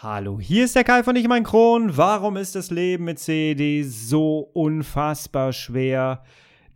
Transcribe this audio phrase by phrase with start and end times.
[0.00, 1.96] Hallo, hier ist der Kai von Ich mein Kron.
[1.96, 6.22] Warum ist das Leben mit CED so unfassbar schwer?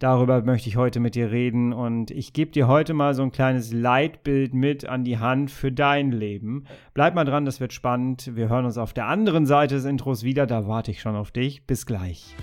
[0.00, 3.30] Darüber möchte ich heute mit dir reden und ich gebe dir heute mal so ein
[3.30, 6.64] kleines Leitbild mit an die Hand für dein Leben.
[6.94, 8.34] Bleib mal dran, das wird spannend.
[8.34, 11.30] Wir hören uns auf der anderen Seite des Intros wieder, da warte ich schon auf
[11.30, 11.64] dich.
[11.64, 12.34] Bis gleich.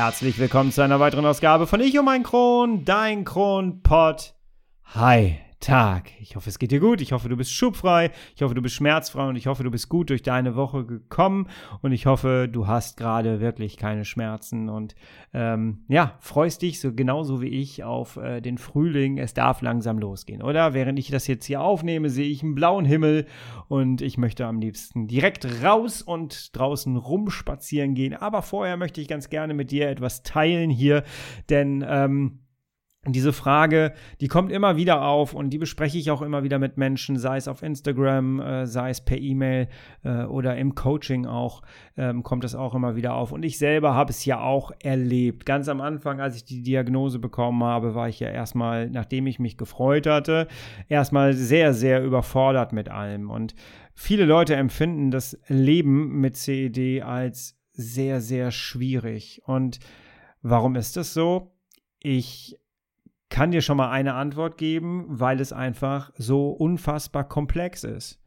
[0.00, 4.32] Herzlich willkommen zu einer weiteren Ausgabe von Ich um ein Kron, dein Kronpott.
[4.94, 6.10] Hi, Tag.
[6.20, 7.02] Ich hoffe, es geht dir gut.
[7.02, 8.12] Ich hoffe, du bist schubfrei.
[8.34, 11.48] Ich hoffe, du bist schmerzfrei und ich hoffe, du bist gut durch deine Woche gekommen
[11.82, 14.94] und ich hoffe, du hast gerade wirklich keine Schmerzen und
[15.34, 19.18] ähm, ja, freust dich so genauso wie ich auf äh, den Frühling.
[19.18, 20.72] Es darf langsam losgehen, oder?
[20.72, 23.26] Während ich das jetzt hier aufnehme, sehe ich einen blauen Himmel
[23.68, 28.14] und ich möchte am liebsten direkt raus und draußen rumspazieren gehen.
[28.14, 31.04] Aber vorher möchte ich ganz gerne mit dir etwas teilen hier,
[31.50, 32.40] denn ähm,
[33.06, 36.76] diese Frage, die kommt immer wieder auf und die bespreche ich auch immer wieder mit
[36.76, 39.68] Menschen, sei es auf Instagram, äh, sei es per E-Mail
[40.04, 41.62] äh, oder im Coaching auch,
[41.96, 43.32] ähm, kommt es auch immer wieder auf.
[43.32, 45.46] Und ich selber habe es ja auch erlebt.
[45.46, 49.38] Ganz am Anfang, als ich die Diagnose bekommen habe, war ich ja erstmal, nachdem ich
[49.38, 50.46] mich gefreut hatte,
[50.88, 53.30] erstmal sehr, sehr überfordert mit allem.
[53.30, 53.54] Und
[53.94, 59.40] viele Leute empfinden das Leben mit CED als sehr, sehr schwierig.
[59.46, 59.78] Und
[60.42, 61.54] warum ist das so?
[62.02, 62.59] Ich
[63.30, 68.20] kann dir schon mal eine Antwort geben, weil es einfach so unfassbar komplex ist.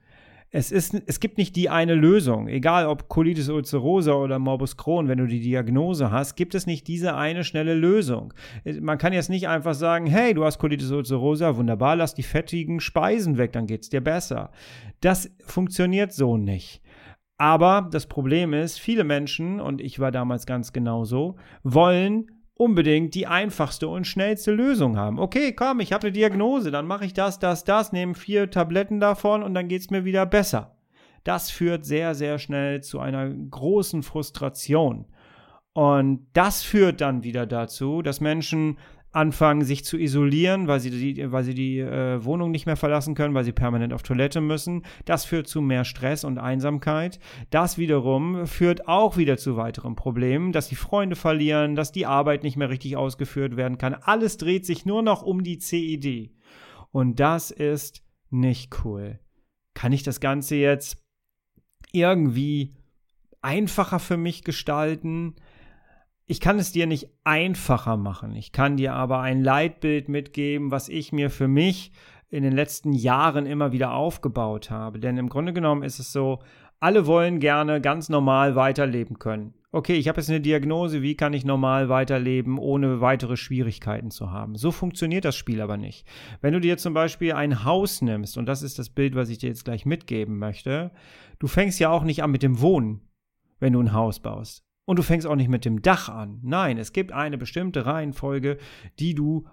[0.55, 2.47] Es, ist, es gibt nicht die eine Lösung.
[2.47, 6.87] Egal ob Colitis ulcerosa oder Morbus Crohn, wenn du die Diagnose hast, gibt es nicht
[6.87, 8.35] diese eine schnelle Lösung.
[8.79, 12.79] Man kann jetzt nicht einfach sagen, hey, du hast Colitis ulcerosa, wunderbar, lass die fettigen
[12.79, 14.51] Speisen weg, dann geht's dir besser.
[15.01, 16.83] Das funktioniert so nicht.
[17.39, 23.27] Aber das Problem ist, viele Menschen, und ich war damals ganz genauso, wollen unbedingt die
[23.27, 25.19] einfachste und schnellste Lösung haben.
[25.19, 28.99] Okay, komm, ich habe eine Diagnose, dann mache ich das, das, das, nehme vier Tabletten
[28.99, 30.75] davon und dann geht es mir wieder besser.
[31.23, 35.05] Das führt sehr, sehr schnell zu einer großen Frustration.
[35.73, 38.77] Und das führt dann wieder dazu, dass Menschen
[39.13, 43.13] anfangen, sich zu isolieren, weil sie die, weil sie die äh, Wohnung nicht mehr verlassen
[43.13, 44.83] können, weil sie permanent auf Toilette müssen.
[45.05, 47.19] Das führt zu mehr Stress und Einsamkeit.
[47.51, 52.43] Das wiederum führt auch wieder zu weiteren Problemen, dass die Freunde verlieren, dass die Arbeit
[52.43, 53.93] nicht mehr richtig ausgeführt werden kann.
[53.93, 56.31] Alles dreht sich nur noch um die CID.
[56.91, 59.19] Und das ist nicht cool.
[59.75, 60.97] Kann ich das Ganze jetzt
[61.91, 62.73] irgendwie
[63.41, 65.35] einfacher für mich gestalten?
[66.33, 68.35] Ich kann es dir nicht einfacher machen.
[68.35, 71.91] Ich kann dir aber ein Leitbild mitgeben, was ich mir für mich
[72.31, 74.97] in den letzten Jahren immer wieder aufgebaut habe.
[74.99, 76.39] Denn im Grunde genommen ist es so,
[76.79, 79.53] alle wollen gerne ganz normal weiterleben können.
[79.71, 84.31] Okay, ich habe jetzt eine Diagnose, wie kann ich normal weiterleben, ohne weitere Schwierigkeiten zu
[84.31, 84.55] haben?
[84.55, 86.07] So funktioniert das Spiel aber nicht.
[86.41, 89.37] Wenn du dir zum Beispiel ein Haus nimmst, und das ist das Bild, was ich
[89.37, 90.89] dir jetzt gleich mitgeben möchte,
[91.37, 93.01] du fängst ja auch nicht an mit dem Wohnen,
[93.59, 94.63] wenn du ein Haus baust.
[94.85, 96.39] Und du fängst auch nicht mit dem Dach an.
[96.43, 98.57] Nein, es gibt eine bestimmte Reihenfolge,
[98.99, 99.45] die du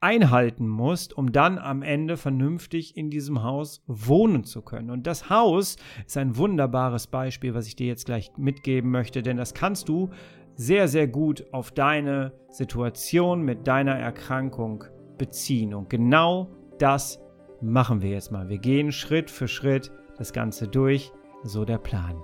[0.00, 4.90] einhalten musst, um dann am Ende vernünftig in diesem Haus wohnen zu können.
[4.90, 9.38] Und das Haus ist ein wunderbares Beispiel, was ich dir jetzt gleich mitgeben möchte, denn
[9.38, 10.10] das kannst du
[10.56, 14.84] sehr, sehr gut auf deine Situation mit deiner Erkrankung
[15.16, 15.72] beziehen.
[15.72, 17.18] Und genau das
[17.62, 18.50] machen wir jetzt mal.
[18.50, 21.12] Wir gehen Schritt für Schritt das Ganze durch,
[21.44, 22.22] so der Plan.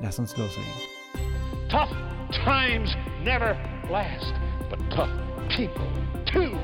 [0.00, 0.95] Lass uns loslegen.
[1.76, 1.94] Tough
[2.42, 3.54] times never
[3.90, 4.32] last,
[4.70, 5.10] but tough
[5.50, 5.84] people
[6.24, 6.56] too.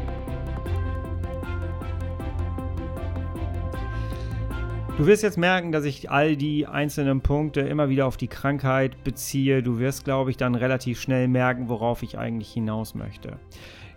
[4.96, 9.04] Du wirst jetzt merken, dass ich all die einzelnen Punkte immer wieder auf die Krankheit
[9.04, 9.62] beziehe.
[9.62, 13.38] Du wirst, glaube ich, dann relativ schnell merken, worauf ich eigentlich hinaus möchte.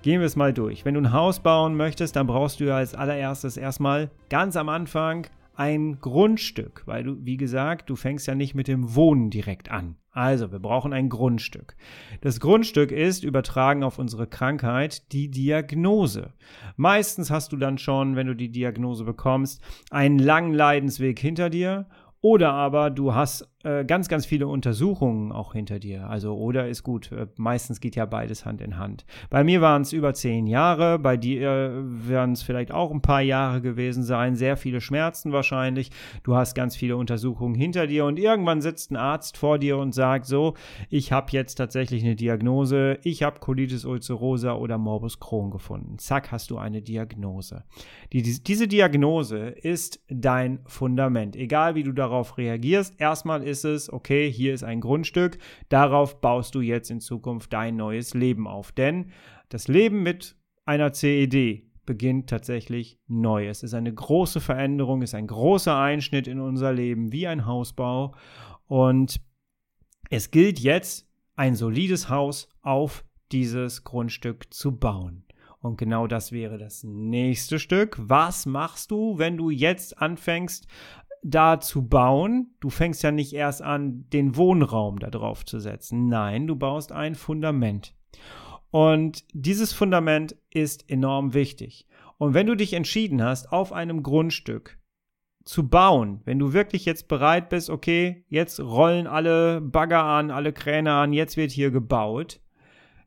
[0.01, 0.83] Gehen wir es mal durch.
[0.83, 4.67] Wenn du ein Haus bauen möchtest, dann brauchst du ja als allererstes erstmal ganz am
[4.67, 5.27] Anfang
[5.57, 9.95] ein Grundstück, weil du, wie gesagt, du fängst ja nicht mit dem Wohnen direkt an.
[10.11, 11.75] Also, wir brauchen ein Grundstück.
[12.21, 16.33] Das Grundstück ist, übertragen auf unsere Krankheit, die Diagnose.
[16.77, 19.61] Meistens hast du dann schon, wenn du die Diagnose bekommst,
[19.91, 21.87] einen langen Leidensweg hinter dir
[22.21, 26.07] oder aber du hast äh, ganz, ganz viele Untersuchungen auch hinter dir.
[26.07, 27.11] Also oder ist gut.
[27.11, 29.05] Äh, meistens geht ja beides Hand in Hand.
[29.31, 33.01] Bei mir waren es über zehn Jahre, bei dir äh, werden es vielleicht auch ein
[33.01, 34.35] paar Jahre gewesen sein.
[34.35, 35.89] Sehr viele Schmerzen wahrscheinlich.
[36.21, 39.95] Du hast ganz viele Untersuchungen hinter dir und irgendwann sitzt ein Arzt vor dir und
[39.95, 40.53] sagt so,
[40.91, 42.99] ich habe jetzt tatsächlich eine Diagnose.
[43.01, 45.97] Ich habe Colitis ulcerosa oder Morbus Crohn gefunden.
[45.97, 47.63] Zack, hast du eine Diagnose.
[48.13, 51.35] Die, diese Diagnose ist dein Fundament.
[51.35, 55.37] Egal wie du darauf reagierst, erstmal ist ist es, okay, hier ist ein Grundstück,
[55.69, 58.73] darauf baust du jetzt in Zukunft dein neues Leben auf.
[58.73, 59.11] Denn
[59.49, 60.35] das Leben mit
[60.65, 63.47] einer CED beginnt tatsächlich neu.
[63.47, 68.13] Es ist eine große Veränderung, ist ein großer Einschnitt in unser Leben, wie ein Hausbau.
[68.67, 69.21] Und
[70.09, 75.25] es gilt jetzt, ein solides Haus auf dieses Grundstück zu bauen.
[75.65, 77.97] Und genau das wäre das nächste Stück.
[77.99, 80.67] Was machst du, wenn du jetzt anfängst,
[81.25, 82.55] da zu bauen?
[82.59, 86.07] Du fängst ja nicht erst an, den Wohnraum da drauf zu setzen.
[86.07, 87.95] Nein, du baust ein Fundament.
[88.69, 91.87] Und dieses Fundament ist enorm wichtig.
[92.17, 94.77] Und wenn du dich entschieden hast, auf einem Grundstück
[95.43, 100.53] zu bauen, wenn du wirklich jetzt bereit bist, okay, jetzt rollen alle Bagger an, alle
[100.53, 102.39] Kräne an, jetzt wird hier gebaut,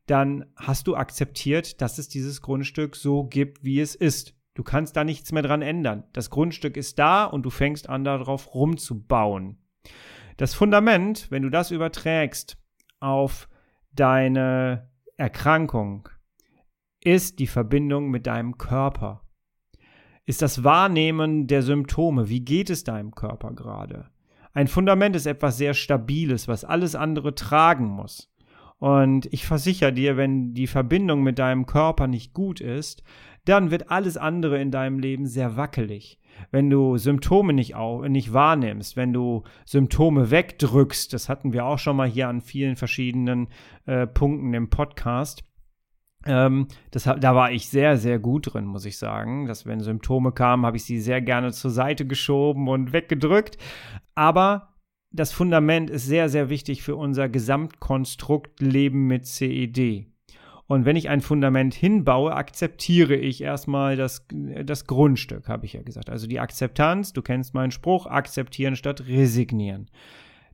[0.06, 4.37] dann hast du akzeptiert, dass es dieses Grundstück so gibt, wie es ist.
[4.58, 6.02] Du kannst da nichts mehr dran ändern.
[6.12, 9.58] Das Grundstück ist da und du fängst an, darauf rumzubauen.
[10.36, 12.58] Das Fundament, wenn du das überträgst
[12.98, 13.48] auf
[13.92, 16.08] deine Erkrankung,
[17.04, 19.22] ist die Verbindung mit deinem Körper
[20.28, 22.28] ist das Wahrnehmen der Symptome.
[22.28, 24.10] Wie geht es deinem Körper gerade?
[24.52, 28.30] Ein Fundament ist etwas sehr Stabiles, was alles andere tragen muss.
[28.76, 33.02] Und ich versichere dir, wenn die Verbindung mit deinem Körper nicht gut ist,
[33.44, 36.18] dann wird alles andere in deinem Leben sehr wackelig.
[36.50, 41.78] Wenn du Symptome nicht, auch, nicht wahrnimmst, wenn du Symptome wegdrückst, das hatten wir auch
[41.78, 43.48] schon mal hier an vielen verschiedenen
[43.86, 45.42] äh, Punkten im Podcast,
[46.26, 49.46] ähm, das, da war ich sehr, sehr gut drin, muss ich sagen.
[49.46, 53.58] Dass wenn Symptome kamen, habe ich sie sehr gerne zur Seite geschoben und weggedrückt.
[54.14, 54.74] Aber
[55.10, 60.06] das Fundament ist sehr, sehr wichtig für unser Gesamtkonstrukt Leben mit CED.
[60.68, 64.26] Und wenn ich ein Fundament hinbaue, akzeptiere ich erstmal das,
[64.64, 66.10] das Grundstück, habe ich ja gesagt.
[66.10, 69.90] Also die Akzeptanz, du kennst meinen Spruch, akzeptieren statt resignieren.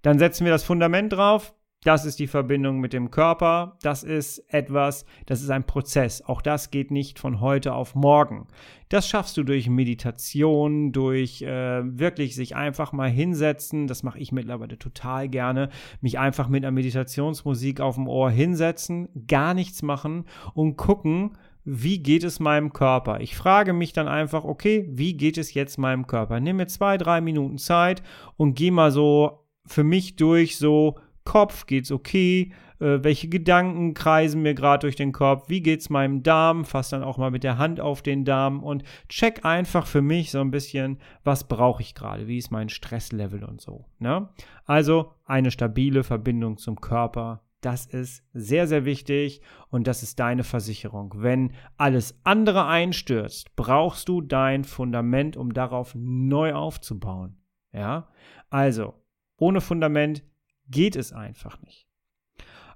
[0.03, 1.53] Dann setzen wir das Fundament drauf,
[1.85, 3.77] das ist die Verbindung mit dem Körper.
[3.83, 6.23] Das ist etwas, das ist ein Prozess.
[6.23, 8.49] Auch das geht nicht von heute auf morgen.
[8.89, 13.87] Das schaffst du durch Meditation, durch äh, wirklich sich einfach mal hinsetzen.
[13.87, 15.69] Das mache ich mittlerweile total gerne.
[16.01, 22.03] Mich einfach mit einer Meditationsmusik auf dem Ohr hinsetzen, gar nichts machen und gucken, wie
[22.03, 23.21] geht es meinem Körper?
[23.21, 26.41] Ich frage mich dann einfach, okay, wie geht es jetzt meinem Körper?
[26.41, 28.03] Nimm mir zwei, drei Minuten Zeit
[28.37, 32.53] und geh mal so für mich durch, so Kopf, geht's okay?
[32.81, 35.49] Äh, welche Gedanken kreisen mir gerade durch den Kopf?
[35.49, 36.65] Wie geht's meinem Darm?
[36.65, 40.31] Fass dann auch mal mit der Hand auf den Darm und check einfach für mich
[40.31, 42.27] so ein bisschen, was brauche ich gerade?
[42.27, 43.87] Wie ist mein Stresslevel und so.
[43.99, 44.29] Ne?
[44.65, 47.43] Also eine stabile Verbindung zum Körper.
[47.61, 49.41] Das ist sehr, sehr wichtig
[49.71, 51.15] und das ist deine Versicherung.
[51.17, 57.39] Wenn alles andere einstürzt, brauchst du dein Fundament, um darauf neu aufzubauen.
[57.73, 58.09] Ja,
[58.51, 58.93] also
[59.39, 60.23] ohne Fundament
[60.69, 61.87] geht es einfach nicht.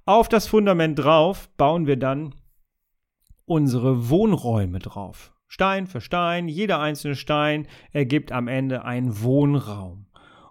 [0.04, 2.34] Auf das Fundament drauf bauen wir dann
[3.44, 5.34] unsere Wohnräume drauf.
[5.48, 10.06] Stein für Stein, jeder einzelne Stein ergibt am Ende einen Wohnraum.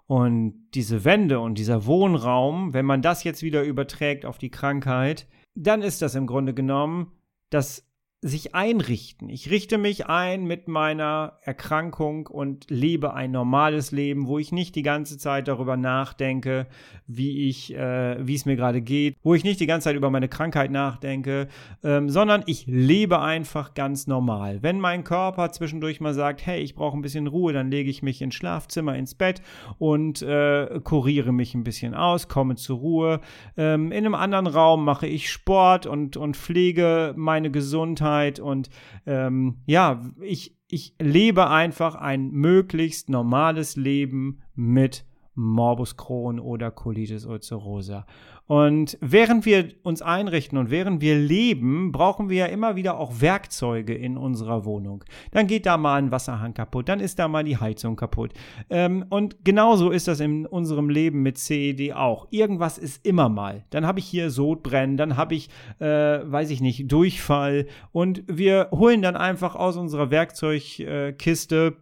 [0.06, 5.28] Und diese Wände und dieser Wohnraum, wenn man das jetzt wieder überträgt auf die Krankheit,
[5.54, 7.12] dann ist das im Grunde genommen
[7.50, 7.87] das
[8.20, 9.28] sich einrichten.
[9.28, 14.74] Ich richte mich ein mit meiner Erkrankung und lebe ein normales Leben, wo ich nicht
[14.74, 16.66] die ganze Zeit darüber nachdenke,
[17.06, 20.10] wie ich, äh, wie es mir gerade geht, wo ich nicht die ganze Zeit über
[20.10, 21.46] meine Krankheit nachdenke,
[21.84, 24.64] ähm, sondern ich lebe einfach ganz normal.
[24.64, 28.02] Wenn mein Körper zwischendurch mal sagt, hey, ich brauche ein bisschen Ruhe, dann lege ich
[28.02, 29.42] mich ins Schlafzimmer, ins Bett
[29.78, 33.20] und äh, kuriere mich ein bisschen aus, komme zur Ruhe.
[33.56, 38.70] Ähm, in einem anderen Raum mache ich Sport und, und pflege meine Gesundheit Gesundheit und
[39.06, 47.24] ähm, ja, ich, ich lebe einfach ein möglichst normales Leben mit Morbus Crohn oder Colitis
[47.24, 48.06] ulcerosa.
[48.48, 53.20] Und während wir uns einrichten und während wir leben, brauchen wir ja immer wieder auch
[53.20, 55.04] Werkzeuge in unserer Wohnung.
[55.32, 58.32] Dann geht da mal ein Wasserhahn kaputt, dann ist da mal die Heizung kaputt.
[58.70, 62.26] Ähm, und genauso ist das in unserem Leben mit CED auch.
[62.30, 63.64] Irgendwas ist immer mal.
[63.68, 67.66] Dann habe ich hier Sodbrennen, dann habe ich, äh, weiß ich nicht, Durchfall.
[67.92, 71.76] Und wir holen dann einfach aus unserer Werkzeugkiste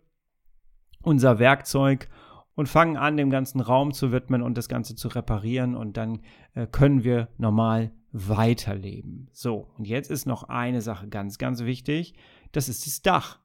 [1.06, 2.08] unser Werkzeug
[2.56, 6.20] und fangen an, dem ganzen Raum zu widmen und das Ganze zu reparieren und dann
[6.54, 9.28] äh, können wir normal weiterleben.
[9.32, 12.14] So, und jetzt ist noch eine Sache ganz, ganz wichtig.
[12.52, 13.38] Das ist das Dach.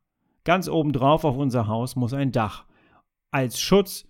[0.44, 2.65] Ganz oben drauf auf unser Haus muss ein Dach.
[3.32, 4.08] Als Schutz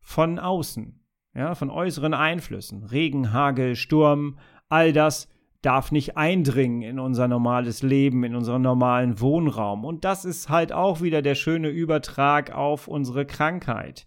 [0.00, 0.98] von außen,
[1.34, 2.84] ja, von äußeren Einflüssen.
[2.84, 4.38] Regen, Hagel, Sturm,
[4.68, 5.28] all das
[5.60, 9.84] darf nicht eindringen in unser normales Leben, in unseren normalen Wohnraum.
[9.84, 14.06] Und das ist halt auch wieder der schöne Übertrag auf unsere Krankheit.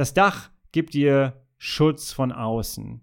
[0.00, 3.02] Das Dach gibt dir Schutz von außen.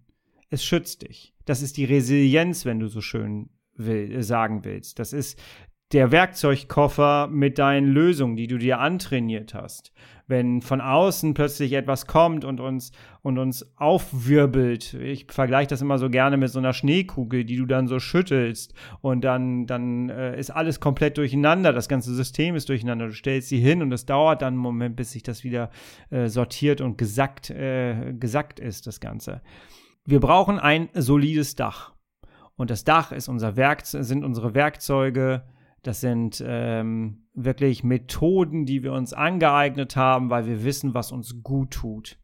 [0.49, 1.35] Es schützt dich.
[1.45, 4.97] Das ist die Resilienz, wenn du so schön will, äh, sagen willst.
[4.97, 5.39] Das ist
[5.93, 9.93] der Werkzeugkoffer mit deinen Lösungen, die du dir antrainiert hast.
[10.29, 12.91] Wenn von außen plötzlich etwas kommt und uns,
[13.21, 17.65] und uns aufwirbelt, ich vergleiche das immer so gerne mit so einer Schneekugel, die du
[17.65, 22.67] dann so schüttelst und dann, dann äh, ist alles komplett durcheinander, das ganze System ist
[22.67, 23.07] durcheinander.
[23.07, 25.69] Du stellst sie hin und es dauert dann einen Moment, bis sich das wieder
[26.09, 29.41] äh, sortiert und gesackt, äh, gesackt ist, das Ganze.
[30.03, 31.93] Wir brauchen ein solides Dach.
[32.57, 35.43] Und das Dach ist unser Werk, sind unsere Werkzeuge,
[35.83, 41.43] das sind ähm, wirklich Methoden, die wir uns angeeignet haben, weil wir wissen, was uns
[41.43, 42.17] gut tut.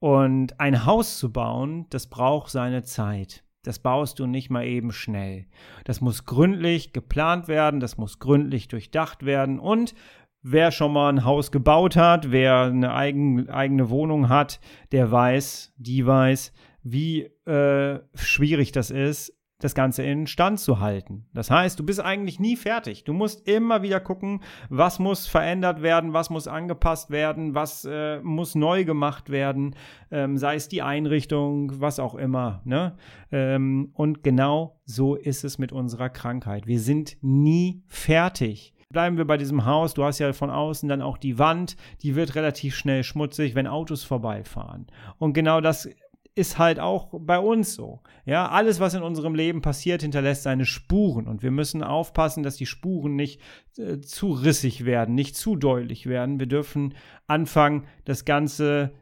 [0.00, 3.44] Und ein Haus zu bauen, das braucht seine Zeit.
[3.64, 5.46] Das baust du nicht mal eben schnell.
[5.84, 9.94] Das muss gründlich geplant werden, das muss gründlich durchdacht werden und
[10.42, 14.60] wer schon mal ein Haus gebaut hat, wer eine eigen, eigene Wohnung hat,
[14.92, 21.26] der weiß, die weiß, wie äh, schwierig das ist, das Ganze in Stand zu halten.
[21.34, 23.02] Das heißt, du bist eigentlich nie fertig.
[23.04, 28.20] Du musst immer wieder gucken, was muss verändert werden, was muss angepasst werden, was äh,
[28.20, 29.74] muss neu gemacht werden,
[30.12, 32.62] ähm, sei es die Einrichtung, was auch immer.
[32.64, 32.96] Ne?
[33.32, 36.66] Ähm, und genau so ist es mit unserer Krankheit.
[36.68, 38.74] Wir sind nie fertig.
[38.90, 39.92] Bleiben wir bei diesem Haus.
[39.92, 43.66] Du hast ja von außen dann auch die Wand, die wird relativ schnell schmutzig, wenn
[43.66, 44.86] Autos vorbeifahren.
[45.18, 45.90] Und genau das
[46.38, 48.00] ist halt auch bei uns so.
[48.24, 52.56] Ja, alles, was in unserem Leben passiert, hinterlässt seine Spuren und wir müssen aufpassen, dass
[52.56, 53.40] die Spuren nicht
[53.76, 56.38] äh, zu rissig werden, nicht zu deutlich werden.
[56.38, 56.94] Wir dürfen
[57.26, 58.92] anfangen, das Ganze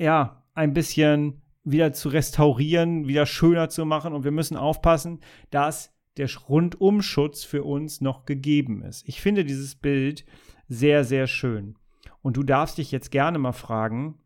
[0.00, 5.20] ja ein bisschen wieder zu restaurieren, wieder schöner zu machen und wir müssen aufpassen,
[5.50, 9.08] dass der Rundumschutz für uns noch gegeben ist.
[9.08, 10.24] Ich finde dieses Bild
[10.68, 11.76] sehr, sehr schön.
[12.20, 14.18] Und du darfst dich jetzt gerne mal fragen,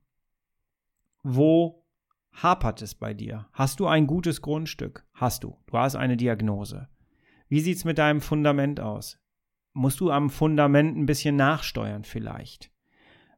[1.22, 1.83] wo
[2.42, 3.46] hapert es bei dir?
[3.52, 5.06] Hast du ein gutes Grundstück?
[5.14, 5.56] Hast du.
[5.66, 6.88] Du hast eine Diagnose.
[7.48, 9.18] Wie sieht es mit deinem Fundament aus?
[9.72, 12.70] Musst du am Fundament ein bisschen nachsteuern vielleicht?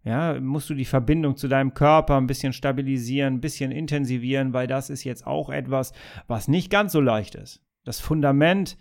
[0.05, 4.69] Ja, musst du die Verbindung zu deinem Körper ein bisschen stabilisieren, ein bisschen intensivieren, weil
[4.69, 5.93] das ist jetzt auch etwas,
[6.29, 7.61] was nicht ganz so leicht ist.
[7.85, 8.77] Das Fundament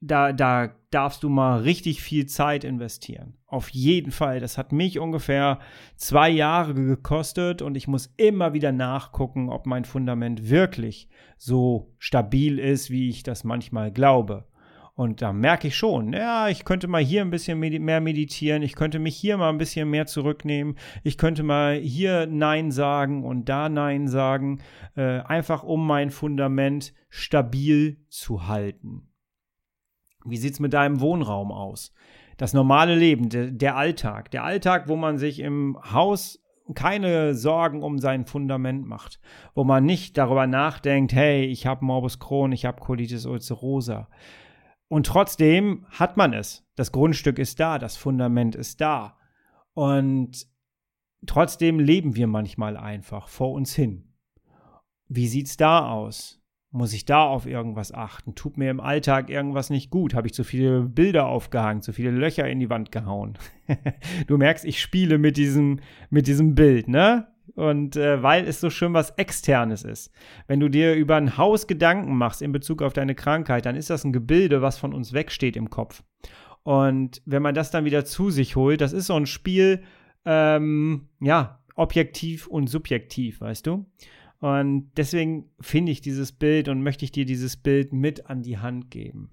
[0.00, 3.34] da, da darfst du mal richtig viel Zeit investieren.
[3.46, 4.40] Auf jeden Fall.
[4.40, 5.58] Das hat mich ungefähr
[5.96, 12.58] zwei Jahre gekostet und ich muss immer wieder nachgucken, ob mein Fundament wirklich so stabil
[12.58, 14.44] ist, wie ich das manchmal glaube.
[14.94, 18.74] Und da merke ich schon, ja, ich könnte mal hier ein bisschen mehr meditieren, ich
[18.74, 23.46] könnte mich hier mal ein bisschen mehr zurücknehmen, ich könnte mal hier Nein sagen und
[23.46, 24.62] da Nein sagen,
[24.96, 29.10] äh, einfach um mein Fundament stabil zu halten.
[30.28, 31.92] Wie sieht es mit deinem Wohnraum aus?
[32.36, 34.30] Das normale Leben, der, der Alltag.
[34.30, 36.42] Der Alltag, wo man sich im Haus
[36.74, 39.20] keine Sorgen um sein Fundament macht,
[39.54, 44.08] wo man nicht darüber nachdenkt, hey, ich habe Morbus Crohn, ich habe Colitis ulcerosa.
[44.88, 46.64] Und trotzdem hat man es.
[46.74, 49.16] Das Grundstück ist da, das Fundament ist da.
[49.74, 50.46] Und
[51.26, 54.12] trotzdem leben wir manchmal einfach vor uns hin.
[55.08, 56.35] Wie sieht's da aus?
[56.72, 58.34] Muss ich da auf irgendwas achten?
[58.34, 60.14] Tut mir im Alltag irgendwas nicht gut?
[60.14, 63.38] Habe ich zu viele Bilder aufgehangen, zu viele Löcher in die Wand gehauen?
[64.26, 65.80] du merkst, ich spiele mit diesem,
[66.10, 67.28] mit diesem Bild, ne?
[67.54, 70.12] Und äh, weil es so schön was Externes ist.
[70.46, 73.88] Wenn du dir über ein Haus Gedanken machst in Bezug auf deine Krankheit, dann ist
[73.88, 76.02] das ein Gebilde, was von uns wegsteht im Kopf.
[76.64, 79.84] Und wenn man das dann wieder zu sich holt, das ist so ein Spiel,
[80.24, 83.86] ähm, ja, objektiv und subjektiv, weißt du?
[84.46, 88.58] Und deswegen finde ich dieses Bild und möchte ich dir dieses Bild mit an die
[88.58, 89.32] Hand geben.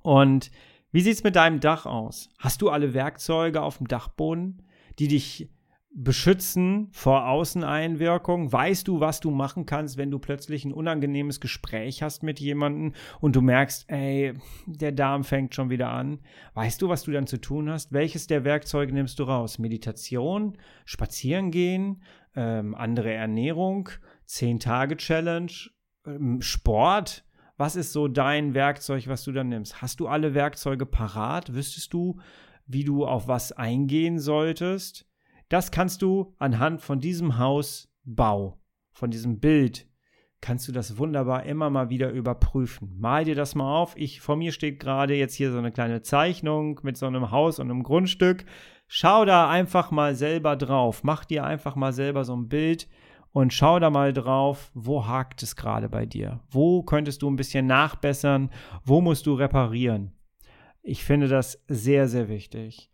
[0.00, 0.50] Und
[0.90, 2.30] wie sieht es mit deinem Dach aus?
[2.38, 4.62] Hast du alle Werkzeuge auf dem Dachboden,
[4.98, 5.50] die dich
[5.92, 8.50] beschützen vor Außeneinwirkung?
[8.50, 12.94] Weißt du, was du machen kannst, wenn du plötzlich ein unangenehmes Gespräch hast mit jemandem
[13.20, 14.32] und du merkst, ey,
[14.64, 16.20] der Darm fängt schon wieder an?
[16.54, 17.92] Weißt du, was du dann zu tun hast?
[17.92, 19.58] Welches der Werkzeuge nimmst du raus?
[19.58, 22.02] Meditation, Spazieren gehen,
[22.36, 23.88] ähm, andere Ernährung,
[24.28, 25.52] 10-Tage-Challenge,
[26.06, 27.24] ähm, Sport?
[27.56, 29.82] Was ist so dein Werkzeug, was du dann nimmst?
[29.82, 31.52] Hast du alle Werkzeuge parat?
[31.54, 32.18] Wüsstest du,
[32.66, 35.06] wie du auf was eingehen solltest?
[35.48, 38.60] Das kannst du anhand von diesem Hausbau,
[38.92, 39.89] von diesem Bild,
[40.40, 42.98] kannst du das wunderbar immer mal wieder überprüfen.
[42.98, 43.94] Mal dir das mal auf.
[43.96, 47.58] Ich, vor mir steht gerade jetzt hier so eine kleine Zeichnung mit so einem Haus
[47.58, 48.44] und einem Grundstück.
[48.88, 51.04] Schau da einfach mal selber drauf.
[51.04, 52.88] Mach dir einfach mal selber so ein Bild
[53.32, 56.40] und schau da mal drauf, wo hakt es gerade bei dir?
[56.50, 58.50] Wo könntest du ein bisschen nachbessern?
[58.84, 60.12] Wo musst du reparieren?
[60.82, 62.90] Ich finde das sehr, sehr wichtig.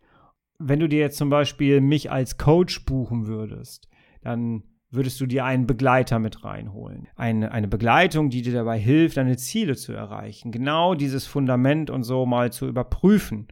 [0.59, 3.87] Wenn du dir jetzt zum Beispiel mich als Coach buchen würdest,
[4.21, 7.07] dann würdest du dir einen Begleiter mit reinholen.
[7.15, 10.51] Eine, eine Begleitung, die dir dabei hilft, deine Ziele zu erreichen.
[10.51, 13.47] Genau dieses Fundament und so mal zu überprüfen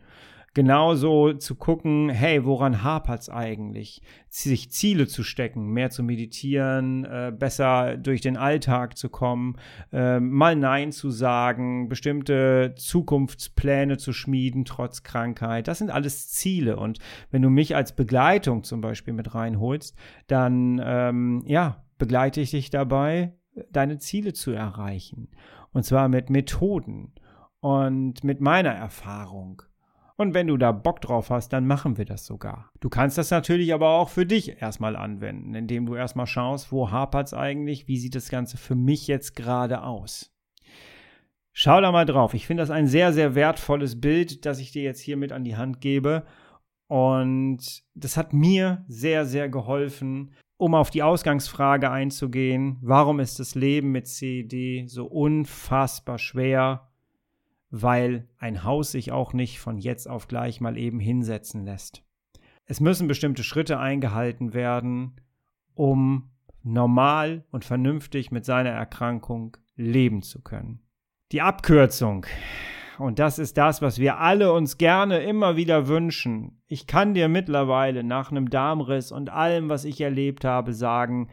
[0.55, 4.01] genauso zu gucken, hey, woran hapert es eigentlich?
[4.29, 9.57] Sich Ziele zu stecken, mehr zu meditieren, äh, besser durch den Alltag zu kommen,
[9.91, 15.67] äh, mal Nein zu sagen, bestimmte Zukunftspläne zu schmieden, trotz Krankheit.
[15.67, 16.77] Das sind alles Ziele.
[16.77, 16.99] Und
[17.31, 19.95] wenn du mich als Begleitung zum Beispiel mit reinholst,
[20.27, 23.33] dann, ähm, ja, begleite ich dich dabei,
[23.71, 25.29] deine Ziele zu erreichen.
[25.73, 27.13] Und zwar mit Methoden
[27.59, 29.61] und mit meiner Erfahrung.
[30.17, 32.71] Und wenn du da Bock drauf hast, dann machen wir das sogar.
[32.79, 36.89] Du kannst das natürlich aber auch für dich erstmal anwenden, indem du erstmal schaust, wo
[36.89, 40.31] hapert es eigentlich, wie sieht das Ganze für mich jetzt gerade aus.
[41.51, 42.33] Schau da mal drauf.
[42.33, 45.43] Ich finde das ein sehr, sehr wertvolles Bild, das ich dir jetzt hier mit an
[45.43, 46.25] die Hand gebe.
[46.87, 52.77] Und das hat mir sehr, sehr geholfen, um auf die Ausgangsfrage einzugehen.
[52.81, 56.89] Warum ist das Leben mit CED so unfassbar schwer?
[57.69, 62.03] Weil ein Haus sich auch nicht von jetzt auf gleich mal eben hinsetzen lässt.
[62.65, 65.21] Es müssen bestimmte Schritte eingehalten werden,
[65.73, 66.31] um
[66.63, 70.79] normal und vernünftig mit seiner Erkrankung leben zu können.
[71.31, 72.25] Die Abkürzung.
[72.97, 76.61] Und das ist das, was wir alle uns gerne immer wieder wünschen.
[76.65, 81.29] Ich kann dir mittlerweile nach einem Darmriss und allem, was ich erlebt habe, sagen,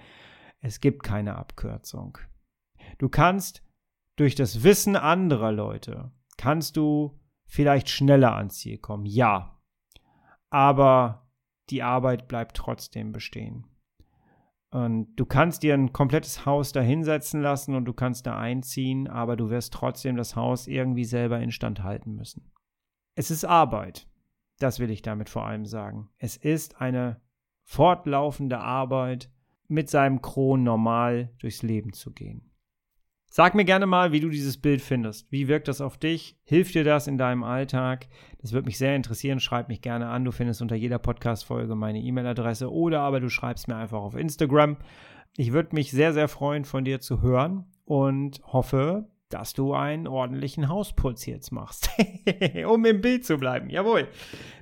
[0.61, 2.19] es gibt keine Abkürzung.
[2.99, 3.63] Du kannst
[4.17, 6.11] durch das Wissen anderer Leute
[6.43, 9.07] kannst du vielleicht schneller ans Ziel kommen.
[9.07, 9.61] Ja.
[10.51, 11.31] Aber
[11.71, 13.69] die Arbeit bleibt trotzdem bestehen.
[14.73, 19.07] Und du kannst dir ein komplettes Haus da hinsetzen lassen und du kannst da einziehen,
[19.07, 22.51] aber du wirst trotzdem das Haus irgendwie selber instand halten müssen.
[23.15, 24.09] Es ist Arbeit.
[24.59, 26.11] Das will ich damit vor allem sagen.
[26.19, 27.21] Es ist eine
[27.63, 29.31] fortlaufende Arbeit,
[29.69, 32.52] mit seinem Kron normal durchs Leben zu gehen.
[33.35, 35.33] Sag mir gerne mal, wie du dieses Bild findest.
[35.33, 36.37] Wie wirkt das auf dich?
[36.45, 38.09] Hilft dir das in deinem Alltag?
[38.43, 39.41] Das würde mich sehr interessieren.
[39.41, 40.27] Schreib mich gerne an.
[40.27, 44.77] Du findest unter jeder Podcast-Folge meine E-Mail-Adresse oder aber du schreibst mir einfach auf Instagram.
[45.39, 50.07] Ich würde mich sehr, sehr freuen, von dir zu hören und hoffe, dass du einen
[50.09, 51.89] ordentlichen Hausputz jetzt machst,
[52.67, 53.71] um im Bild zu bleiben.
[53.71, 54.09] Jawohl.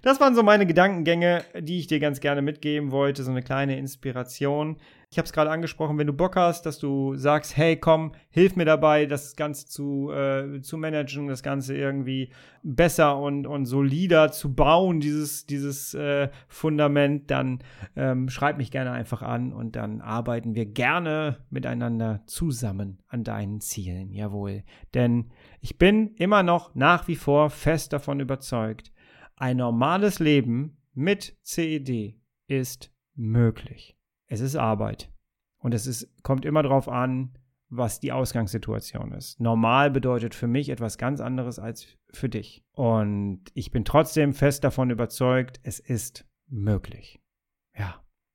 [0.03, 3.77] Das waren so meine Gedankengänge, die ich dir ganz gerne mitgeben wollte, so eine kleine
[3.79, 4.77] Inspiration.
[5.13, 8.55] Ich habe es gerade angesprochen, wenn du Bock hast, dass du sagst, hey, komm, hilf
[8.55, 12.31] mir dabei, das Ganze zu, äh, zu managen, das Ganze irgendwie
[12.63, 17.59] besser und, und solider zu bauen, dieses, dieses äh, Fundament, dann
[17.97, 23.61] ähm, schreib mich gerne einfach an und dann arbeiten wir gerne miteinander zusammen an deinen
[23.61, 24.13] Zielen.
[24.13, 24.63] Jawohl.
[24.95, 28.93] Denn ich bin immer noch nach wie vor fest davon überzeugt,
[29.35, 32.15] ein normales Leben mit CED
[32.47, 33.97] ist möglich
[34.31, 35.11] es ist Arbeit.
[35.59, 37.37] Und es ist, kommt immer darauf an,
[37.69, 39.39] was die Ausgangssituation ist.
[39.41, 42.65] Normal bedeutet für mich etwas ganz anderes als für dich.
[42.73, 47.20] Und ich bin trotzdem fest davon überzeugt, es ist möglich.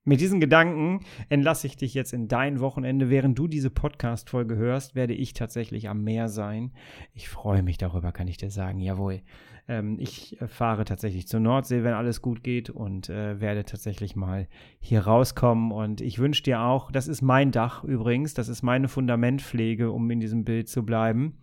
[0.08, 3.10] Mit diesen Gedanken entlasse ich dich jetzt in dein Wochenende.
[3.10, 6.74] Während du diese Podcast-Folge hörst, werde ich tatsächlich am Meer sein.
[7.15, 8.80] Ich freue mich darüber, kann ich dir sagen.
[8.80, 9.22] Jawohl.
[9.68, 14.48] Ähm, ich fahre tatsächlich zur Nordsee, wenn alles gut geht und äh, werde tatsächlich mal
[14.80, 15.72] hier rauskommen.
[15.72, 20.12] Und ich wünsche dir auch, das ist mein Dach übrigens, das ist meine Fundamentpflege, um
[20.12, 21.39] in diesem Bild zu bleiben.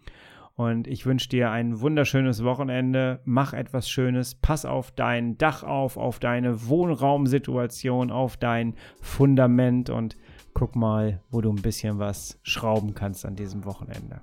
[0.63, 3.21] Und ich wünsche dir ein wunderschönes Wochenende.
[3.25, 4.37] Mach etwas Schönes.
[4.37, 10.17] Pass auf dein Dach auf, auf deine Wohnraumsituation, auf dein Fundament und
[10.55, 14.21] guck mal, wo du ein bisschen was schrauben kannst an diesem Wochenende.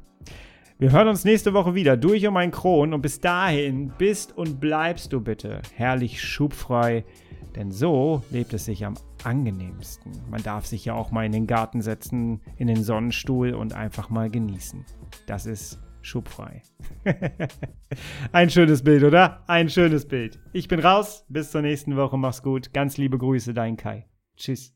[0.78, 4.62] Wir hören uns nächste Woche wieder durch um ein Kron und bis dahin bist und
[4.62, 7.04] bleibst du bitte herrlich schubfrei,
[7.58, 8.93] denn so lebt es sich am
[9.25, 10.13] angenehmsten.
[10.32, 14.10] Man darf sich ja auch mal in den Garten setzen, in den Sonnenstuhl und einfach
[14.10, 14.86] mal genießen.
[15.28, 16.62] Das ist schubfrei.
[18.31, 19.43] Ein schönes Bild, oder?
[19.47, 20.39] Ein schönes Bild.
[20.53, 21.25] Ich bin raus.
[21.29, 22.17] Bis zur nächsten Woche.
[22.17, 22.73] Mach's gut.
[22.73, 24.07] Ganz liebe Grüße, dein Kai.
[24.38, 24.73] Tschüss.